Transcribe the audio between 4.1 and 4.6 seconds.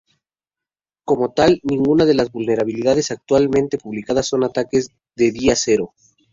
son